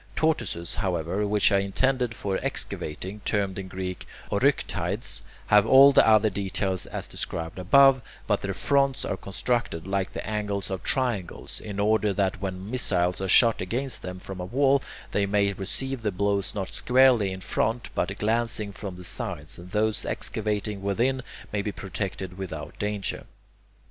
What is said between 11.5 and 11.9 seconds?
in